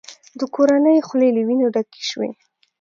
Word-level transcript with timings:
د 0.39 0.41
کورنۍ 0.55 0.97
خولې 1.07 1.29
له 1.35 1.41
وینو 1.47 1.67
ډکې 1.73 2.01
شوې. 2.09 2.29